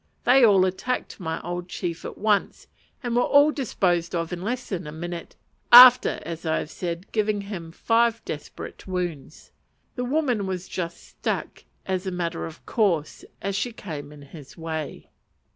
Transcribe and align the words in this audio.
They 0.23 0.43
all 0.43 0.65
attacked 0.65 1.19
my 1.19 1.39
old 1.41 1.69
chief 1.69 2.03
at 2.05 2.17
once, 2.17 2.65
and 3.03 3.15
were 3.15 3.21
all 3.21 3.51
disposed 3.51 4.15
of 4.15 4.33
in 4.33 4.41
less 4.41 4.67
than 4.69 4.87
a 4.87 4.91
minute, 4.91 5.35
after, 5.71 6.19
as 6.25 6.43
I 6.43 6.57
have 6.57 6.71
said, 6.71 7.11
giving 7.11 7.41
him 7.41 7.71
five 7.71 8.25
desperate 8.25 8.87
wounds. 8.87 9.51
The 9.95 10.03
woman 10.05 10.47
was 10.47 10.67
just 10.67 10.97
"stuck," 11.03 11.65
as 11.85 12.07
a 12.07 12.11
matter 12.11 12.47
of 12.47 12.65
course, 12.65 13.23
as 13.43 13.55
she 13.55 13.71
came 13.73 14.11
in 14.11 14.23
his 14.23 14.57
way. 14.57 15.11